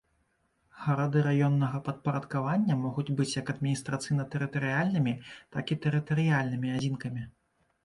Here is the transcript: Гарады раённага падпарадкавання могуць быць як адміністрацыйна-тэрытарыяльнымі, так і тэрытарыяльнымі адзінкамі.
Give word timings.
Гарады 0.85 1.19
раённага 1.27 1.81
падпарадкавання 1.89 2.77
могуць 2.85 3.13
быць 3.21 3.29
як 3.41 3.53
адміністрацыйна-тэрытарыяльнымі, 3.55 5.15
так 5.59 5.65
і 5.77 5.81
тэрытарыяльнымі 5.87 6.75
адзінкамі. 6.81 7.23